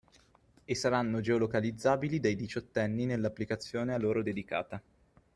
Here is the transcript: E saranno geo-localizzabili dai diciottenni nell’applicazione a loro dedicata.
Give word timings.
E 0.65 0.73
saranno 0.73 1.19
geo-localizzabili 1.21 2.19
dai 2.19 2.33
diciottenni 2.35 3.05
nell’applicazione 3.05 3.93
a 3.93 3.99
loro 3.99 4.23
dedicata. 4.23 4.81